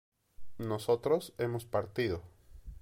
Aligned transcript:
nosotros 0.57 1.31
hemos 1.37 1.63
partido 1.65 2.23